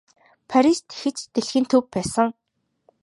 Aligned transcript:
Парис 0.49 0.79
тэгэхэд 0.87 1.15
ч 1.19 1.21
дэлхийн 1.33 1.65
төв 1.71 1.83
байсан. 1.93 2.29